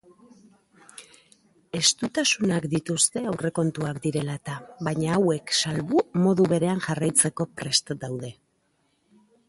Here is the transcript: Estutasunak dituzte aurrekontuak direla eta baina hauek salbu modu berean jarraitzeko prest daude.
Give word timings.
Estutasunak 1.79 2.65
dituzte 2.71 3.23
aurrekontuak 3.33 4.01
direla 4.07 4.39
eta 4.43 4.57
baina 4.89 5.13
hauek 5.19 5.55
salbu 5.61 6.05
modu 6.27 6.51
berean 6.55 6.85
jarraitzeko 6.91 7.51
prest 7.61 7.95
daude. 8.07 8.37